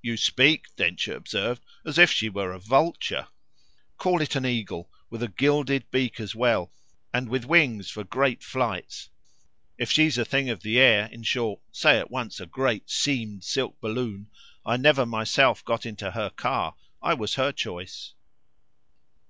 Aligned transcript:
"You 0.00 0.16
speak," 0.16 0.74
Densher 0.76 1.14
observed, 1.14 1.62
"as 1.84 1.98
if 1.98 2.10
she 2.10 2.30
were 2.30 2.50
a 2.54 2.58
vulture." 2.58 3.28
"Call 3.98 4.22
it 4.22 4.34
an 4.34 4.46
eagle 4.46 4.90
with 5.10 5.22
a 5.22 5.28
gilded 5.28 5.90
beak 5.90 6.18
as 6.18 6.34
well, 6.34 6.72
and 7.12 7.28
with 7.28 7.44
wings 7.44 7.90
for 7.90 8.02
great 8.02 8.42
flights. 8.42 9.10
If 9.76 9.90
she's 9.90 10.16
a 10.16 10.24
thing 10.24 10.48
of 10.48 10.62
the 10.62 10.78
air, 10.78 11.10
in 11.12 11.24
short 11.24 11.60
say 11.72 11.98
at 11.98 12.10
once 12.10 12.40
a 12.40 12.46
great 12.46 12.88
seamed 12.88 13.44
silk 13.44 13.78
balloon 13.82 14.30
I 14.64 14.78
never 14.78 15.04
myself 15.04 15.62
got 15.62 15.84
into 15.84 16.12
her 16.12 16.30
car. 16.30 16.74
I 17.02 17.12
was 17.12 17.34
her 17.34 17.52
choice." 17.52 18.14